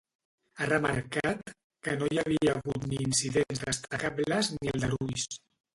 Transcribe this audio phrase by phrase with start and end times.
[0.61, 1.53] Ha remarcat
[1.87, 5.33] que no hi havia hagut ni incidents destacables ni aldarulls.